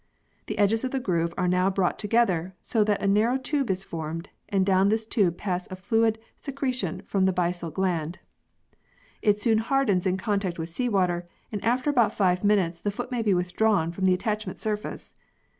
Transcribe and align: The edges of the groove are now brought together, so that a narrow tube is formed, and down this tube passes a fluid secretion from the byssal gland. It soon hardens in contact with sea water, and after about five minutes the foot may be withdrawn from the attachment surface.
The 0.47 0.57
edges 0.57 0.83
of 0.83 0.89
the 0.89 0.99
groove 0.99 1.31
are 1.37 1.47
now 1.47 1.69
brought 1.69 1.99
together, 1.99 2.55
so 2.59 2.83
that 2.85 3.03
a 3.03 3.07
narrow 3.07 3.37
tube 3.37 3.69
is 3.69 3.83
formed, 3.83 4.29
and 4.49 4.65
down 4.65 4.89
this 4.89 5.05
tube 5.05 5.37
passes 5.37 5.67
a 5.69 5.75
fluid 5.75 6.17
secretion 6.37 7.03
from 7.05 7.25
the 7.25 7.31
byssal 7.31 7.71
gland. 7.71 8.17
It 9.21 9.39
soon 9.43 9.59
hardens 9.59 10.07
in 10.07 10.17
contact 10.17 10.57
with 10.57 10.69
sea 10.69 10.89
water, 10.89 11.27
and 11.51 11.63
after 11.63 11.91
about 11.91 12.15
five 12.15 12.43
minutes 12.43 12.81
the 12.81 12.89
foot 12.89 13.11
may 13.11 13.21
be 13.21 13.35
withdrawn 13.35 13.91
from 13.91 14.05
the 14.05 14.13
attachment 14.15 14.57
surface. 14.57 15.13